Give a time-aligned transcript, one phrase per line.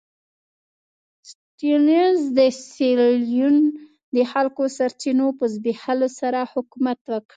[1.31, 2.39] سټیونز د
[2.71, 3.57] سیریلیون
[4.15, 7.29] د خلکو د سرچینو په زبېښلو سره حکومت وکړ.